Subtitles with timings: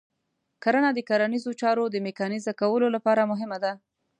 [0.63, 3.71] کرنه د کرنیزو چارو د میکانیزه کولو لپاره مهمه ده.